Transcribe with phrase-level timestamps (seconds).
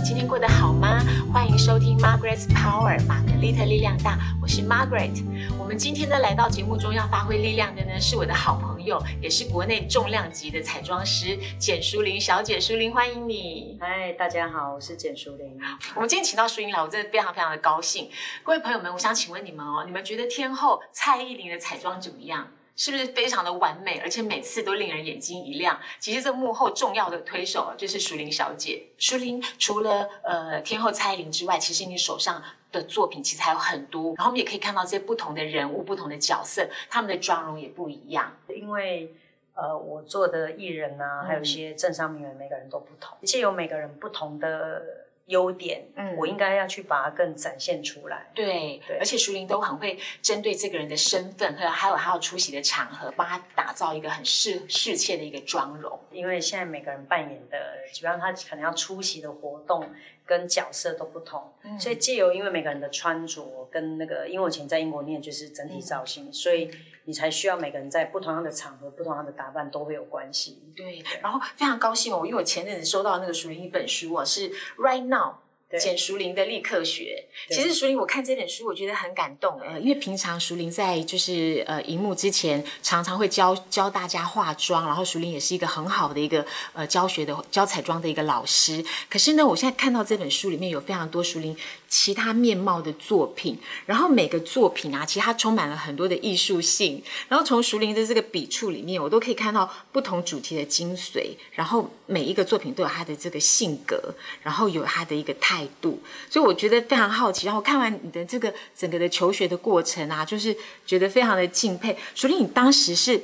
[0.00, 1.04] 们今天过得好吗？
[1.30, 5.22] 欢迎收听 Margaret's Power，玛格丽特力量大，我是 Margaret。
[5.58, 13.76] 我们今天呢来到节目中要发挥力量的呢是我的好朋友，也是国内重量级的彩妆师简淑玲小姐，淑玲欢迎你。
[13.78, 15.60] 嗨，大家好，我是简淑玲。
[15.94, 18.08] 我们今天请到淑玲来，我真的非常非常的高兴。
[18.42, 22.48] 各位朋友们，我想请问你们哦，你们觉得天后蔡依林的彩妆怎么样？
[22.80, 25.78] 是不是非常的完美，而且每次都令人眼睛一亮？
[25.98, 28.82] 其实这幕后重要的推手就是淑玲小姐。
[28.96, 34.14] 淑玲除了呃天后蔡依林之外，其实你手上的作品其实还有很多。
[34.16, 38.34] 然后我们也可以看到这些不同的人物、不同的角色，他们的妆容也不一样。
[38.48, 39.14] 因为
[39.52, 44.82] 呃，我做的艺人啊，还有一些政商名人，每个人都不同，借由每个人不同的。
[45.30, 48.26] 优点，嗯，我应该要去把它更展现出来。
[48.34, 55.98] 对，而且淑玲都很会针对这个人的身份，还有还有他要出席的场合，帮他打造一个很适适切的一个妆容。
[56.12, 59.88] 因为现在每个人扮演的，基本上他可能要出席的活动
[60.26, 66.70] 跟角色都不同，所以借由因为每个人的穿着跟那个，因为我以前在英国念就是整体造型，所以
[67.04, 70.62] 你才需要每个人在不同样的场合、不同样的打扮都会有关系。
[70.76, 75.34] 对，然后非常高兴哦，因为我前阵子收到那个属于一本书啊，是 Right Now。
[75.78, 79.60] 简淑玲的立刻学，其实淑玲，我看这本书，我觉得很感动。
[79.60, 88.84] 呃，因为平常淑玲在就是呃荧幕之前，常常会教教大家化妆，然后淑玲也是一个很好的一个呃教学的教彩妆的一个老师。
[89.08, 91.56] 可是呢，我现在看到这本书里面有非常多淑玲
[91.88, 97.00] 其他面貌的作品，然后每个作品啊，其实它充满了很多的艺术性。
[97.28, 101.36] 然后从淑玲的这个笔触里面，我都可以看到不同主题的精髓。
[101.52, 105.59] 然后每一个作品都有它的这个性格，然后有它的一个态。
[105.60, 105.98] 态度，
[106.30, 107.46] 所以我觉得非常好奇。
[107.46, 111.96] 然后看完你的这个整个的求学的过程啊，就是觉得非常的敬佩。
[112.14, 113.20] 所以你当时是，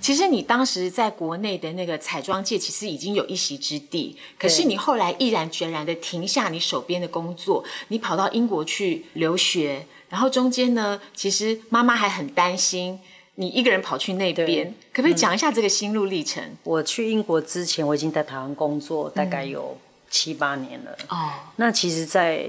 [0.00, 9.86] 其实你当时在国内的那个彩妆界其实已经有一席之地，可是你后来毅然决然的停下你手边的工作，你跑到英国去留学。
[10.08, 13.00] 然后中间呢，其实妈妈还很担心
[13.34, 16.40] 你一个人跑去那边，可不可以讲一下这个心路历程？
[16.62, 19.76] 我去英国之前，我已经在台湾工作，大概有。
[20.14, 22.48] 七八年了哦，那其实，在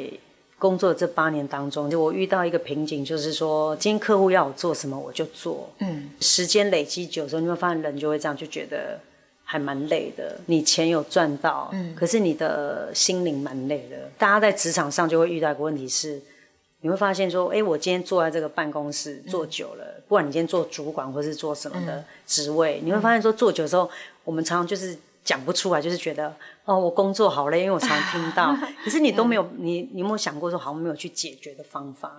[0.59, 5.67] 工作这八年当中，就我遇到一个瓶颈，就是说，今天客户要我做什么，我就做。
[5.79, 8.99] 嗯，时间累积久的时候，你会发现人就会这样，就觉得
[9.43, 10.39] 还蛮累的。
[10.45, 14.11] 你钱有赚到，嗯，可是你的心灵蛮累的。
[14.19, 16.21] 大家在职场上就会遇到一个问题是，
[16.81, 23.89] 你会发现说，哎，我今天坐在这个办公室坐久了，不管你今天做主管或是做什么的职位，你会发现说，坐久之后，
[24.23, 24.95] 我们常常就是
[25.25, 26.34] 讲不出来，就是觉得。
[26.63, 32.16] 哦，我工作好累，因为我常听到， 可是你都没有，你你有没有想过说，好像没有去解决的方法？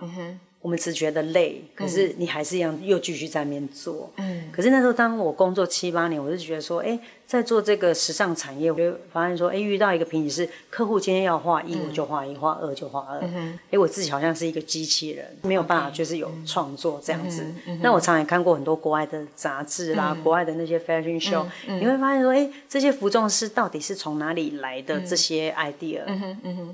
[0.61, 4.09] 我们只觉得累，可是你还是一样又继续在那边做。
[4.17, 13.19] 嗯，可是那时候当我工作七八年，我就觉得说，哎，在做这个时尚产业，我就发现说，哎，遇到一个瓶颈是客户今天要画一，我就画一；画二就画二。
[13.21, 17.45] 嗯哎，我自己好像是一个机器人，没有办法就是有创作这样子。
[17.81, 26.03] 那我常常也看过很多国外的杂志啦，国外的那些 fashion show，你会发现说，哎，这些服装师到底是从哪里来的这些 idea？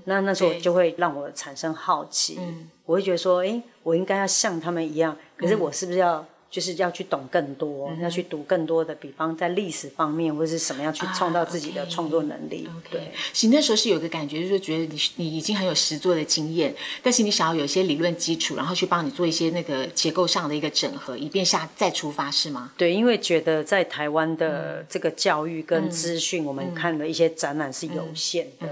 [0.05, 2.39] 那那时候就会让我产生好奇。
[2.85, 6.23] 我会觉得说，哎，我应该要像他们一样，可是我是不是要？
[6.53, 12.69] 就是要去懂更多，要去读更多的，比方在历史方面或者是什么样去创造自己的创作能力。
[12.91, 16.71] 对，其实那时候是有个感觉，就是觉得你你已经很有实作的经验，
[17.01, 22.71] 但是你想要有一些理论基础，然后去帮你做一些那个结构上的一个整合，以便下再出发，是吗？
[22.77, 28.67] 对，因为觉得在台湾的这个教育跟资讯，我们看的一些展览是有限的。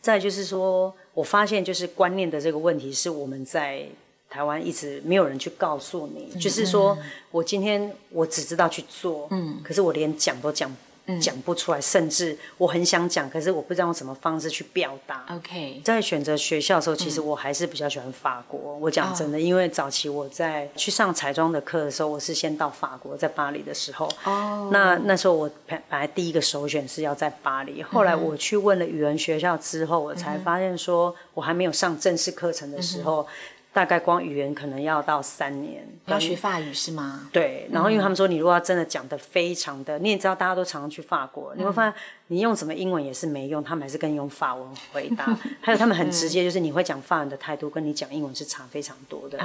[0.00, 3.86] 再就是说，我发现就是观念的这个问题是我们在。
[4.28, 6.96] 台湾一直没有人去告诉你，就是说
[7.30, 10.74] 我今天我只知道去做，嗯，可是我连讲都讲
[11.20, 15.24] 讲不出来，甚至我很想讲，可是我不知道用什么方式去表达。
[15.30, 18.76] OK，在选择学校的时候，其实我还是比较喜欢法国。
[18.80, 33.28] 我讲真的，因为早期我在去上彩妆的课的时候，我是先到法国，在巴黎的时候，哦，那那时候我本来第一个首选是要在巴黎，后来我去问了语文学校之后，我才发现说我还没有上正式课程的时候。
[33.76, 37.28] 大概光语言可能要到三年，要学法语是吗？
[37.30, 41.92] 对，然后因为他们说你如果要真的讲的非常的，你也知道大家都常常去法国，你会发现
[42.28, 45.26] 你用什么英文也是没用，他们还是跟你用法文回答。
[45.60, 49.38] 还有他们很直接，就是你会讲法文的态度跟你讲英文是差非常多的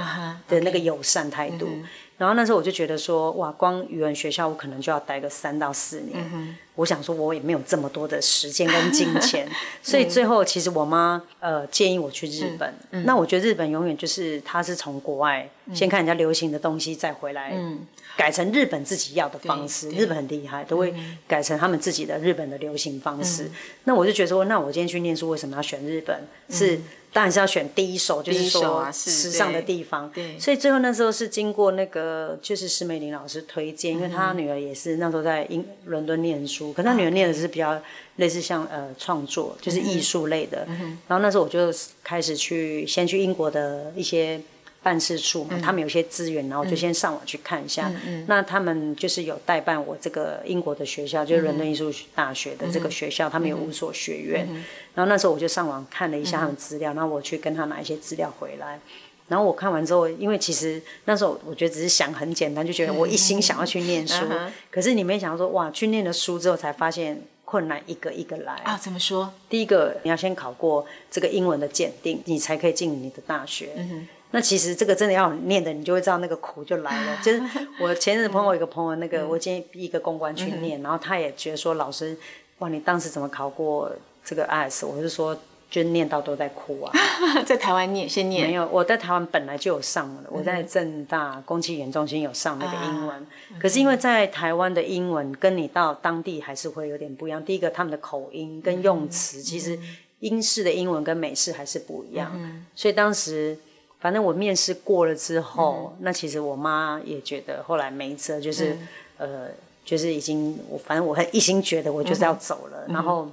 [0.48, 1.68] 的那个友善态度。
[2.18, 6.56] 然后那时候我就觉得说，哇，光语文学校我可能就要待个三到四年。
[6.76, 9.46] 我想说，我也没有这么多的时间跟金钱，
[9.82, 12.74] 所以最后其实我妈呃建议我去日本。
[13.04, 17.52] 那我觉得日本永远就是他是从国外先看人家流行的东西再回来
[18.16, 19.90] 改成日本自己要的方式。
[19.90, 20.94] 日本很厉害，都会
[21.26, 23.50] 改成他们自己的日本的流行方式。
[23.84, 26.26] 那我就觉得说，那我今天去念书，为什么要选日本？
[26.48, 26.80] 是。
[27.12, 30.10] 当然是要选第一首，就是说时尚的地方。
[30.10, 37.80] 对，所以最后那时候是经过那个就是施美玲老师推荐，因为她女儿也是那时候在英伦敦念书，可她女儿念的是比较
[38.16, 40.66] 类似像呃创作，就是艺术类的。
[41.06, 41.72] 然后那时候我就
[42.02, 44.40] 开始去先去英国的一些。
[44.82, 47.92] 办事处嘛，他们有些资源，然后我就先上网去看一下。
[48.26, 54.46] 那他们就是有代办我这个英国的学校，就是伦敦艺术大学的这个学校，他们有五所学院。
[54.94, 58.80] 然后那时候我就上网看了一下他们资料，然后我去跟他拿一些资料回来。
[59.28, 64.26] 然后我看完之后，因为其实那时候我觉得只是想很简单，就觉得我一心想要去念书。
[64.70, 68.76] 可是你没想到说，哇，去念了书之后才发现困难一个一个来啊？
[68.76, 69.32] 怎么说？
[69.48, 73.70] 第一个你要先考过这个英文的检定，你才可以进你的大学。
[74.34, 77.18] 那其实这个真的要念的，你就会知道那个苦就来了。
[77.22, 77.42] 就是
[77.78, 82.16] 我前阵子朋友一个朋友，那个我今天一个公关去念，然后他也觉得说老师，
[82.58, 83.92] 哇，你当时怎么考过
[84.24, 84.84] 这个 IS？
[84.84, 85.38] 我是说，
[85.70, 86.92] 就念到都在哭啊。
[87.44, 88.46] 在台湾念，先念。
[88.46, 93.26] 没有，我在台湾本来就有上了，我在正大公器研中心有上那个英文。
[93.60, 97.44] 可是因为在台湾的英文跟你到当地还是会有点不一样。
[97.44, 99.78] 第一个，他们的口音跟用词，其实
[100.20, 102.32] 英式的英文跟美式还是不一样。
[102.74, 103.58] 所以当时。
[104.02, 108.76] 反正我面试过了之后，那其实我妈也觉得后来没辙，就是
[109.16, 109.46] 呃，
[109.84, 112.84] 就是已经我反正我很一心觉得我就是要走了。
[112.88, 113.30] 然后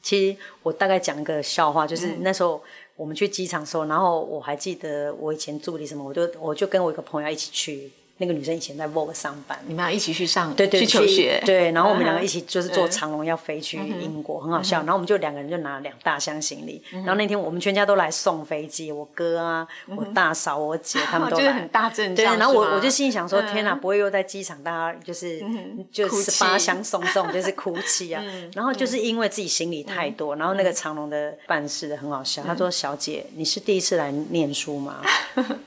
[0.00, 2.62] 其实我大概讲一个笑话，就是那时候
[2.96, 7.92] 我们去机场的时候，然后我还记得我以前助理什么，我就我就跟我一个朋友一起去。
[8.18, 11.42] 那个女生以前在 Vogue 上班，你们俩一起去上对对去求学。
[11.44, 14.78] 对，然后我们两个一起就是坐长龙要飞去英国，很好笑。
[14.78, 19.66] 然后我们就两个人就拿了两大箱行李，然后那天我们全家都来送飞机，我哥啊，
[19.96, 22.38] 我大嫂、我姐他们 都来，很大阵仗对。
[22.38, 25.42] 然后我我就心里想说，天哪，不会又在机场大家就是
[25.90, 28.22] 就是八箱送这种就是哭泣啊。
[28.54, 35.02] 然后就是因为自己行李太多，然后那个长龙的办事的很好笑，他说：“小姐，你是第一次来念书吗？”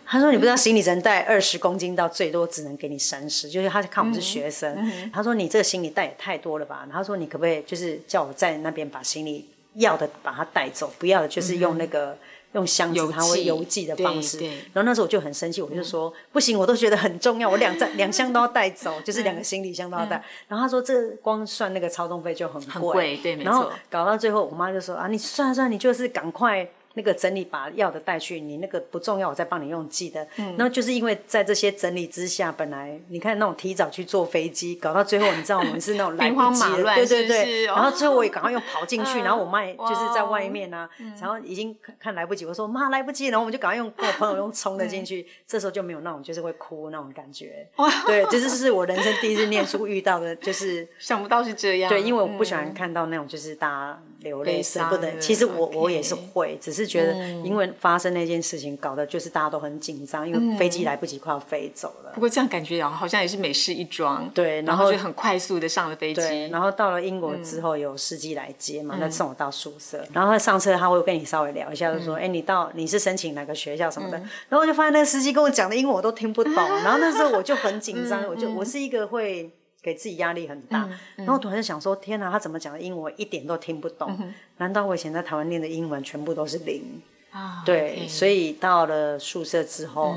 [0.06, 4.78] 他说：“你不知道行李只能带二十公斤到最多只能给你三十，就是他看我们是学生。
[5.12, 6.88] 他说你这个行李带也太多了吧？
[6.92, 12.18] 他说你可不可以就是叫我在那边把行李要的把它带走，不要的就是用那个
[12.54, 14.40] 用箱子他会邮寄的方式。
[14.74, 20.24] 然后那时候我就很生气，我就说不行，我都觉得很重要，我两在 两箱都要带走， 就是两个行李箱都要带。
[20.48, 23.52] 然后他说这光算那个操纵费就很贵，对，没错。
[23.52, 26.68] 然后搞到最后，我妈就说啊，你算算，你就是赶快。
[26.96, 30.28] 那个整理把要的带去，你那个不重要，我再帮你用寄的。
[30.38, 37.66] 嗯，那就是因为在这些整理之下，本来你看那种提早去坐飞机，搞到最后，你知道我们是那种来不及的，对对对。
[37.66, 40.90] 然后最后我也赶快又跑进去，然后我妈也就是在外面啊，
[41.22, 47.68] 然后已经看来不及，我说妈来不及，然后我们就赶快用跟我朋友用冲的进去，这时候就没有那种就是会哭那种感觉。
[48.08, 51.90] 对，这就是我人生第一次念书遇到的，就是 想不到是这样。
[51.90, 55.20] 对，因为我不喜欢看到那种就是大家流泪舍不得。
[55.20, 56.86] 其实我我也是会，只是。
[56.96, 57.14] 觉得
[57.44, 62.12] 因为发生那件事情，搞得就是大家都很紧张，因为飞机来不及，快要飞走了。
[62.14, 64.32] 不过这样感觉好像也是美事一桩。
[64.34, 66.46] 对，然后就很快速的上了飞机。
[66.46, 70.02] 然后到了英国之后，有司机来接嘛，他送我到宿舍。
[70.14, 74.18] 然后他上车，他会跟你稍微聊一下，就说：“哎，你到你是申请哪个学校什么的？”
[74.48, 76.54] 然后我就发现那个司机跟我讲的英文我都听不懂。
[76.54, 79.52] 然后那时候我就很紧张，我就我是一个会。
[79.86, 84.18] 给自己压力很大，然后突然想说：天哪，他怎么讲的英文一点都听不懂？
[84.58, 86.82] 难道我以前在台湾念的英文全部都是零？
[87.30, 90.16] 啊，对，所以到了宿舍之后，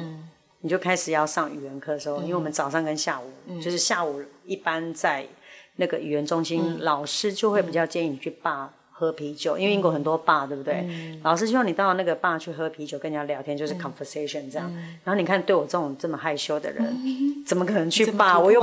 [0.62, 5.26] 你就开始要上语言课的时候，因为我们早上跟下午，就是下午一般在
[5.76, 8.72] 那个语言中心，老师就会比较建议你去霸。
[8.98, 10.84] 喝啤酒，因为英国很多 bar，对不对？
[11.22, 14.68] 老师希望你到那个 bar 去喝啤酒，跟人家聊天，就是 conversation 这样。
[15.04, 16.84] 然后你看，对我这种这么害羞的人，
[17.46, 18.40] 怎么可能去 bar？
[18.40, 18.60] 我又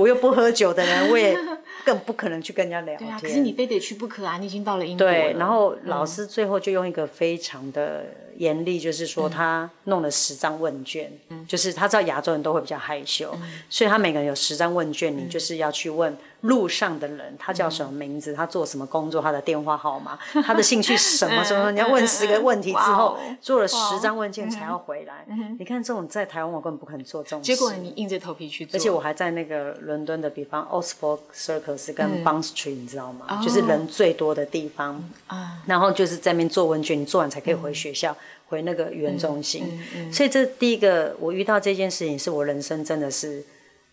[0.00, 1.38] 我又不喝酒的人，我也
[1.84, 3.18] 更不可能去跟人家聊天。
[3.20, 4.38] 可是你非得去不可啊！
[4.38, 11.10] 你已经到了英国对，然后老师最后就用一个非常的严厉，就是说他弄了十张问卷，
[11.48, 13.36] 就是他知道亚洲人都会比较害羞，
[13.68, 16.16] 所以他每个人有十张问卷，你就是要去问。
[16.44, 18.34] 路上的人，他叫什么名字？
[18.34, 19.22] 他做什么工作？
[19.22, 20.18] 他的电话号码？
[20.44, 21.72] 他的兴趣什么什么？
[21.72, 25.26] 你要问十个问题之后，做了十张问卷才要回来。
[25.58, 27.40] 你看这种在台湾，我根本不可能做这种。
[27.40, 33.40] 结果你硬着头皮去做，而且我还在那个伦敦的，比方 Oxford Circus 跟 Bond Street，你知道吗？
[33.42, 35.02] 就是人最多的地方。
[35.28, 38.14] 啊，然后就是在那边做问卷，你做完才可以回学校，
[38.46, 39.64] 回那个语言中心。
[40.12, 43.44] 所以这第一个，我遇到这件事情，是我人生真的是。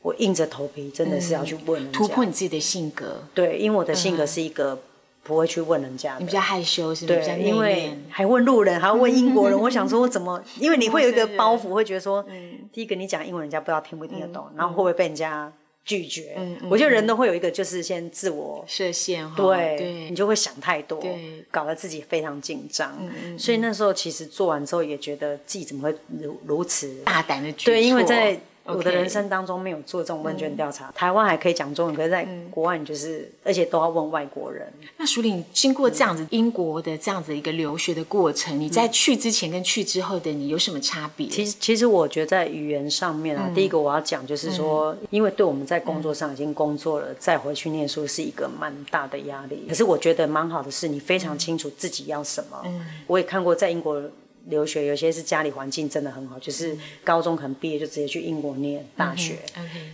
[0.03, 3.23] 我硬着头皮，真的是要去问突破你自己的性格。
[3.35, 4.81] 对，因为我的性格是一个
[5.21, 6.17] 不会去问人家。
[6.17, 7.19] 你比较害羞，是不是？
[7.19, 9.53] 对，因为还问路人，还要问英国人。
[9.61, 10.43] 我想说，我怎么？
[10.59, 12.25] 因为你会有一个包袱，会觉得说，
[12.73, 15.53] 第一个你讲英文，人家不知道听不听得懂，然后会不会被人家？
[15.83, 16.37] 拒绝，
[16.69, 21.01] 我觉得人都会有一个，就是先自我设限，对，你就会想太多，
[21.49, 22.97] 搞得自己非常紧张。
[23.37, 28.39] 所以那时候其实做完之后，也觉得自己怎么会如如此大胆的对，因为在。
[28.65, 30.91] 我的人生当中没有做这种问卷调查。
[30.95, 34.71] 台湾还可以讲中文，可是在国外你就是，而且都要问外国人。
[34.97, 41.27] 那淑玲经过这样子英国的这样子一个留学的过程，你在去之前跟去之后的你有什么差别？
[41.27, 49.65] 其实，其实我觉得在语言上面啊，第一个我要讲就是说，因为对我们在工作上已经工作了，再回去念书是一个蛮大的压力。
[49.67, 52.61] 可是我觉得蛮好的是，你非常清楚自己要什么。
[52.65, 54.01] 嗯，我也看过在英国。
[54.45, 59.37] 留学有些是家里环境真的很好，就是高中可能毕业就直接去英国念大学，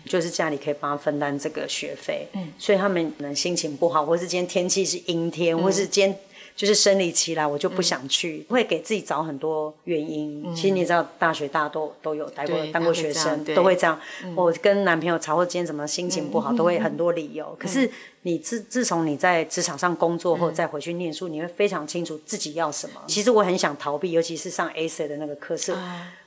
[0.05, 2.27] 就是家里可以帮他分担这个学费，
[2.57, 6.19] 所以他们可能心情不好，或是今天天气是阴天，或是今天。
[6.57, 10.43] 就是生理期来，我就不想去，会给自己找很多原因。
[10.55, 13.97] 其实你知道，大学大家都都有待过，当过学生，都会这样。
[14.35, 17.55] 我跟男朋友吵，或今天怎么心情不好，都会很多理由。
[17.59, 17.87] 可是
[18.23, 22.99] 你自自从你在职场上工作后，再回去念书，你会非常清楚自己要什么。
[23.05, 25.75] 其实我很想逃避，尤其是上 A C 的那个课是，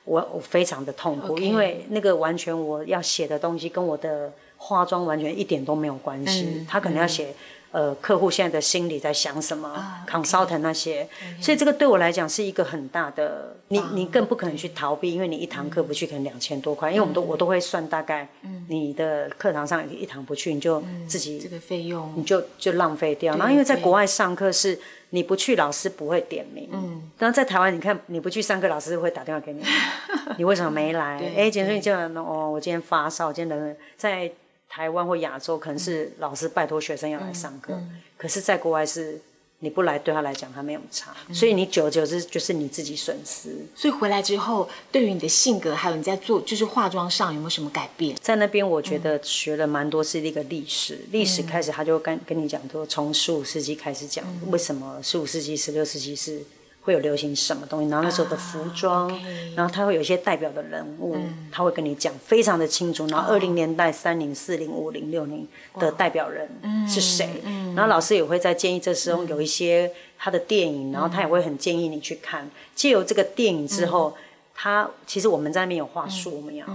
[0.05, 6.65] 我我非常的痛苦，因为那个完全我要写的东西跟我的化妆完全一点都没有关系。
[6.69, 7.35] 他可能要写。
[7.71, 11.07] 呃，客户现在的心里在想什么？consult 那些，
[11.39, 18.27] 所以这个对我来讲是一个很大的，你你更不可能去逃避，因为你一堂课不去可能两千多块，因为我们都我都会算大概，
[18.67, 23.37] 你的课堂上一堂不去，你就自己这个费用你就就浪费掉。
[23.37, 24.77] 然后因为在国外上课是
[25.11, 26.67] 你不去，老师不会点名。
[26.73, 27.09] 嗯。
[27.19, 29.63] 然后在台湾，你看你不去上课，老师会打电话给你，
[30.37, 31.17] 你为什么没来？
[31.37, 34.29] 哎，简说你叫人哦，我今天发烧，今天人在。
[34.73, 37.77] 台湾或亚洲可能是老师拜托学生要来上课，
[38.15, 39.19] 可是，在国外是
[39.59, 43.49] 你不来，对他来讲他没有差，所以你久而久之就是你自己损失。
[43.75, 48.15] 所以回来之后，对于你的性格，还有你在做就是化妆上有没有什么改变？
[48.21, 56.41] 在那边我觉得学了蛮多是一个历史，历史开始他就跟跟你讲说，从十五世纪开始讲为什么十五世纪、十六世纪是。
[56.81, 59.07] 会有流行什么东西，然后那时候的服装，
[59.55, 61.15] 然后他会有一些代表的人物，
[61.51, 63.05] 他会跟你讲非常的清楚。
[63.07, 65.47] 然后二零年代三零四零五零六零
[65.79, 66.49] 的代表人
[66.87, 67.41] 是谁，
[67.75, 72.49] 然后老师也会在建议这时候有一些他的电影，然后他也会很建议你去看。
[72.73, 74.17] 借由这个电影之后，
[74.55, 76.65] 他其实我们在那边有画素描，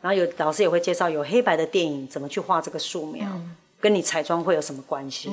[0.00, 3.26] 然后有老师也会介绍有黑白的电影怎么去画这个素描，
[3.80, 5.28] 跟你彩妆会有什么关系。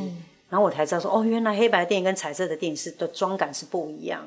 [0.53, 4.21] 然后我才知道说，哦，原来黑白电影跟彩色的电影是的妆感是不一样。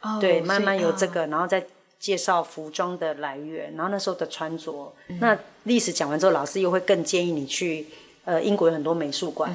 [0.00, 1.66] 哦，对，慢慢有这个，然后再
[1.98, 4.94] 介绍服装的来源，然后那时候的穿着。
[5.18, 7.84] 那历史讲完之后，老师又会更建议你去，
[8.24, 9.52] 呃，英国有很多美术馆。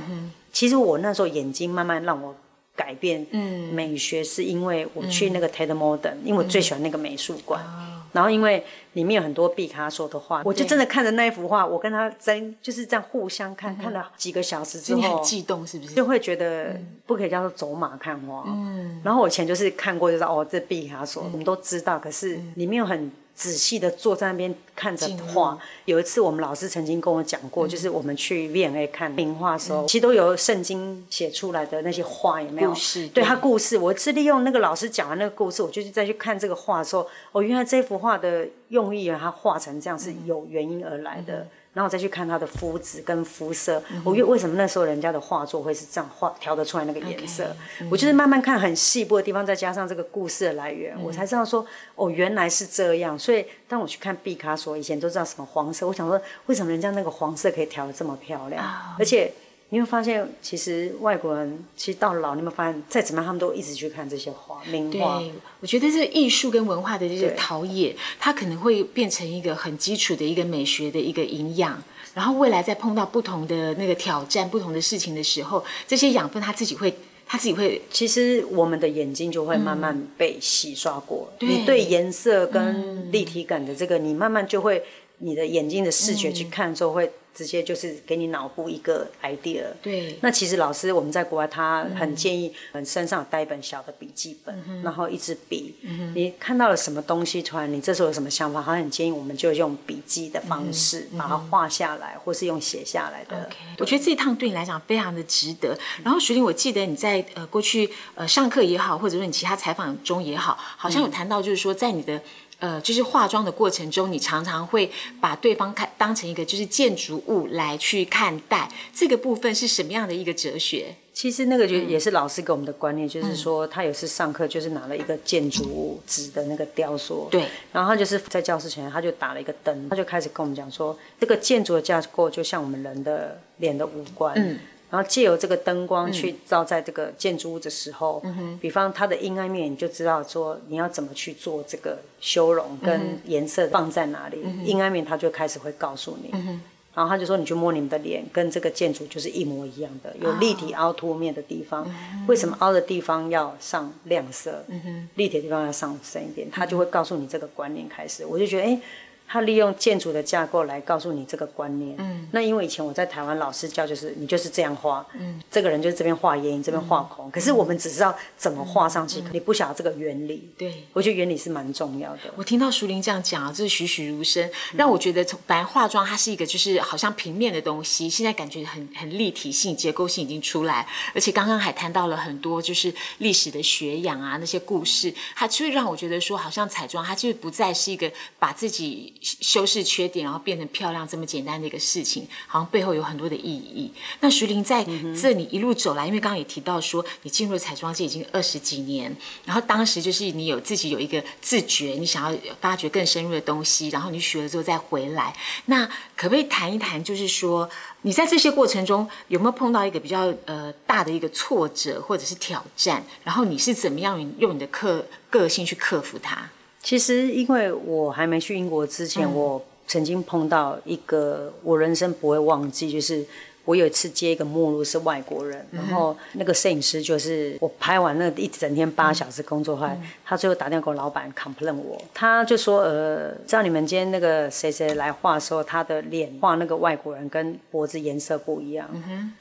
[0.52, 2.36] 其实我那时候眼睛慢慢让我
[2.76, 3.26] 改变
[3.72, 7.64] 美学，是因为我去那个 Tate Modern，因为我最喜欢那个美术馆。
[8.12, 15.94] 然后因为里面有很多毕卡索的画，我就真的看着那一幅画，我跟他在就是这样互相看，看了几个小时之后，很激动是不是？
[15.94, 18.44] 就会觉得不可以叫做走马看花。
[18.48, 19.02] 嗯。
[19.04, 23.12] 然后我以前就是看过，就是哦，这毕卡索我们都知道，可是里面有很。
[23.38, 25.58] 仔细的坐在那边看着画。
[25.86, 32.70] 有一次，我们老师曾经跟我讲过，就是我们去 V&A 看名画的时候，其实都有圣经写出来的那些画，有没有？
[32.70, 33.08] 故事。
[33.10, 41.48] 对他故事，我是利用那个老师讲的那个故事，我就是再去看这个画的时候，哦，原来这幅画的用意啊，它画成这样是有原因而来的。
[41.74, 47.56] 然后再去看他的肤质跟肤色，我为为什么那时候人家的画作会是这样画调得出来那个颜色？
[47.92, 53.18] 我就是慢慢看很细部的地方，再加上这个故事的来源，我才知道说哦原来是这样。
[53.18, 59.32] 所以当我去看毕卡索，以前都知道什么黄色，我想说为什么人家那个黄色可以调得这么漂亮，而且。
[59.70, 65.20] 你会发现，其实外国人其实到老，你有没有发现，再怎么样，他们都一直去看这些画、名画。
[65.20, 71.84] 对，我觉得这个艺术跟文化的这些陶冶，它可能会变成一个很基础的一个美学的一个营养。
[72.14, 76.94] 然后未来在碰到不同的那个挑战、不同的事情的时候，这些养分它自己会，
[77.26, 77.82] 他自己会。
[77.92, 81.30] 其实我们的眼睛就会慢慢被洗刷过。
[81.42, 84.82] 你对颜色跟立体感的这个，你慢慢就会，
[85.18, 87.12] 你的眼睛的视觉去看之后会。
[87.38, 89.66] 直接就是给你脑部一个 idea。
[89.84, 90.18] 对。
[90.22, 95.76] 那其实老师我们在国外，他很建议，嗯，身上带一本小的笔记本，然后一支笔。
[95.84, 103.48] 嗯你看到了什么东西，突然你这时候有什么想法，他很建议我们就用笔记的方式把它画下来，或是用写下来的。
[103.78, 105.78] 我觉得这一趟对你来讲非常的值得。
[106.04, 112.20] 然后徐玲，我记得你在呃过去呃上课也好，或者说你其他采访中也好，好像有谈到就是说在你的。
[112.60, 114.92] 呃，就是化妆的过程中，你常常会
[115.22, 120.96] 把对方看当成一个就是建筑物来去看待，这个部分是什么样的一个哲学？
[121.14, 146.62] 其实那个就也是老师给我们的观念，就是说他有次上课就是拿了一个建筑物纸的那个雕塑，对，然后他就是在教室前他就打了一个灯，他就开始跟我们讲说，这个建筑的架构就像我们人的脸的五官，嗯，然后借由这个灯光去照在这个建筑物的时候，嗯，比方它的阴暗面，你就知道说你要怎么去做这个修容跟颜色放在哪里，阴暗面它就开始会告诉你，嗯。
[146.94, 151.88] 然后他就说：“你去摸你们的脸，跟这个建筑就是一模一样的，有立体凹凸面的地方。
[152.28, 154.66] 为什么凹的地方要上亮色？
[155.14, 156.50] 立体的地方要上深一点？
[156.50, 158.26] 他就会告诉你这个观念开始。
[158.26, 158.82] 我就觉得，哎。”
[159.28, 161.96] 他利用建筑的架构来告诉你这个观念。
[162.00, 167.30] 嗯，那因为以前我在台湾老师教就是你就是这样画，嗯，这个人就是这边画眼影，这边画孔。
[167.30, 170.50] 可是我们只知道怎么画上去，你不晓得这个原理。
[170.58, 172.22] 对，我觉得原理是蛮重要的。
[172.38, 189.14] 我听到淑玲这样讲啊，就是栩栩如生，让我觉得从本来化妆它是一个就是好像平面的东西，现在感觉很很立体性、结构性已经出来，而且刚刚还谈到了很多就是历史的学养啊那些故事，它就会让我觉得说，好像彩妆它就不再是一个把自己。
[189.22, 193.92] 修饰缺点，然后变成漂亮这么简单的一个事情，好像背后有很多的意义。
[194.20, 194.86] 那徐玲在
[195.20, 205.36] 这里一路走来，因为刚刚也提到说，你进入彩妆界已经二十几年，然后当时就是你有自己有一个自觉，你想要发掘更深入的东西，然后你学了之后再回来。
[205.66, 207.70] 那可不可以谈一谈，就是说
[208.04, 213.06] 你在这些过程中有没有碰到一个比较呃大的一个挫折或者是挑战？
[213.24, 216.50] 然后你是怎么样用你的克个性去克服它？
[216.88, 223.26] 其实，因为我还没去英国之前，我曾经碰到一个我人生不会忘记，就是
[223.66, 229.86] 我有一次接一个目录是外国人，然后那个摄影师就是我拍完那一整天八小时工作后，
[230.24, 238.90] 他最后打电话给我老板 complain 我，他就说呃，知道你们今天那个谁谁来画的时候，他的脸画那个外国人跟脖子颜色不一样，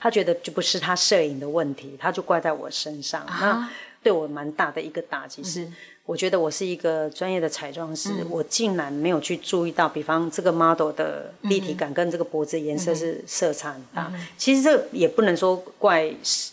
[0.00, 3.70] 他觉得就不是他摄影的问题，他就怪在我身上，那
[4.02, 5.68] 对我蛮大的一个打击是。
[6.06, 14.12] 我觉得我是一个专业的彩妆师，我竟然没有去注意到，比方这个 model 的立体感跟这个脖子颜色是色差很大。
[14.38, 16.08] 其实这也不能说怪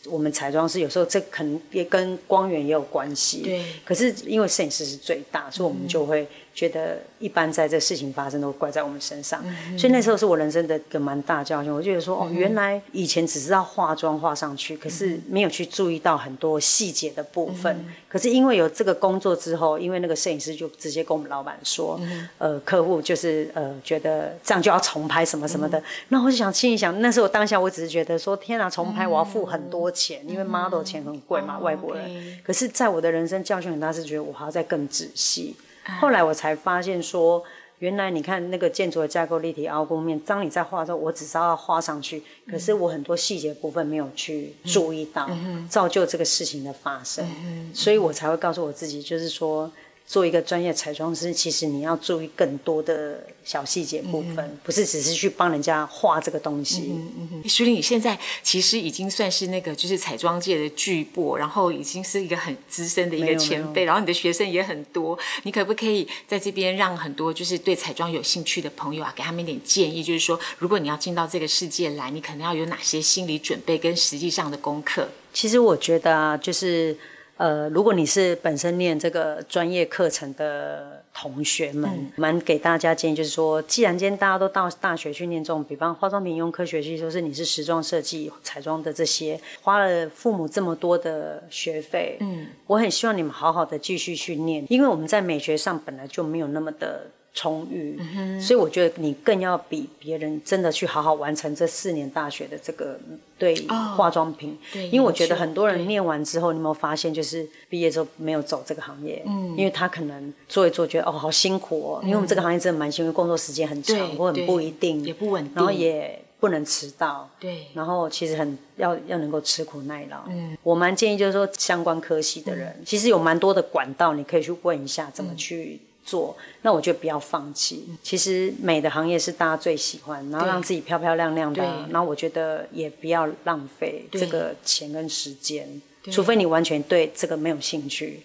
[0.06, 3.44] 我们彩妆师，有时候这可能也跟光源也有关系。
[3.44, 3.64] 对。
[3.86, 6.28] 可是因为摄影师是最大，所以我们就会。
[6.54, 9.44] 觉得一般，在这事情发生都怪在我们身上，
[9.78, 11.74] 所以那时候是我人生的一个蛮大教训。
[11.74, 17.84] 我觉得说，哦，原来以前只知道化妆化上去，可是没有去注意到很多细节的部分。
[18.08, 22.00] 可是因为有这个工作之后，因为那个摄影师就直接跟我们老板说，
[22.38, 25.82] 呃，客户就是呃觉得这样就要重拍什么什么的。
[26.10, 32.40] 那我就想心里想，那时候当下我只是觉得说，天哪，重拍我要付很多钱，因为 model 钱很贵嘛，外国人。
[32.44, 35.56] 可是在我的人生教训很大，是觉得我还要再更仔细。
[36.00, 37.44] 后来我才发现说，
[37.80, 45.30] 原来你看那个建筑的架构立体凹凸面，当你在画的时候，我只知道画上去，可是我很多细节部分没有去注意到，
[45.70, 47.26] 造就这个事情的发生，
[47.74, 49.72] 所以我才会告诉我自己，就是说。
[50.06, 56.92] 做一个专业彩妆师，其实你要注意更多的小细节部分，不是只是去帮人家画这个东西。
[56.94, 65.18] 嗯嗯徐玲，你现在其实已经算是那个就是彩妆界的巨擘，然后已经是一个很资深的一个前辈，然后你的学生也很多。
[65.44, 70.04] 你可不可以在这边让很多就是对彩妆有兴趣的朋友啊，给他们一点建议？
[70.04, 75.08] 就是说，如果你要进到这个世界来，你可能要有哪些心理准备跟实际上的功课？
[75.34, 76.96] 其实我觉得啊，就是。
[77.38, 97.08] 呃，如果你是本身念这个专业课程的同学们，蛮给大家建议，就是说，既然今天大家都到大学去念这种，比方化妆品用科学系，说是你是时装设计、彩妆的这些，花了父母这么多的学费，嗯，我很希望你们好好的继续去念，因为我们在美学上本来就没有那么的。
[97.34, 98.00] 充裕，
[98.40, 103.00] 所以我觉得你更要比别人真的去好好完成这四年大学的这个
[103.40, 103.56] 对
[103.98, 109.56] 化妆品，对因为我觉得很多人念完之后，你有没有发现就是毕业之后没有走这个行业，嗯。
[109.58, 120.18] 因为他可能做一做觉得哦好辛苦哦，因为我们这个行业真的蛮辛苦，工作时间很长或很不一定，也不稳定，然后也不能迟到，对，然后其实很要要能够吃苦耐劳。
[120.28, 125.80] 嗯，我蛮建议就是说相关科系的人，其实有蛮多的管道，你可以去问一下怎么去。
[126.04, 127.88] 做，那我就不要放弃。
[128.02, 131.64] 其实美的行业是大家最喜欢，然后让自己漂漂亮亮的。
[131.90, 138.22] 然后我觉得也不要浪费这个钱跟时间，除非你完全对这个没有兴趣，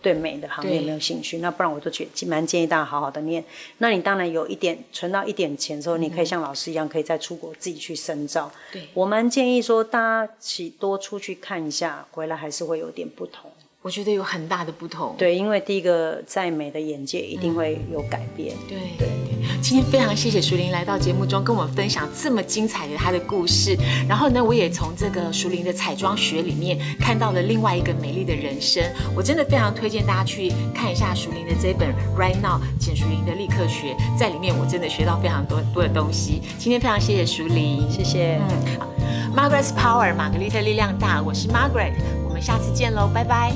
[0.00, 3.44] 对美的行业没有兴趣，那不然我都觉蛮建议大家好好的念。
[3.78, 8.50] 那你当然有一点存到一点钱之后，你可以像老师一样，可以再出国自己去深造。
[8.72, 13.50] 对，我蛮建议说大家起多出去看一下，回来还是会有点不同。
[13.86, 15.14] 我觉得有很大的不同。
[15.16, 18.52] 对，因为第一个在美的眼界一定会有改变。
[18.68, 23.78] 对对对，今天非常谢谢淑玲来到节目中跟我们分享这么精彩的她的故事。
[24.08, 28.82] 然后呢，我也从这个淑玲的彩妆学里面看到了另外一个美丽的人生。
[29.14, 36.42] 我真的非常推荐大家去看一下淑玲的这本《Right Now》简淑玲的立刻学，在里面我真的学到非常多多的东西。
[36.58, 38.40] 今天非常谢谢淑玲，谢谢。
[38.50, 41.92] 嗯，Margaret's Power，玛格丽特力量大，我是 Margaret。
[42.36, 43.50] 我们下次见喽，拜拜。